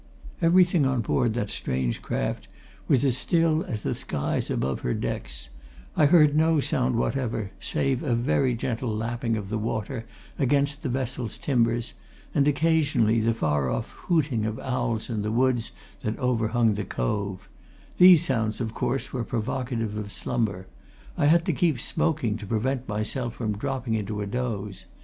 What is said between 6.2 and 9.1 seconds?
no sound whatever save a very gentle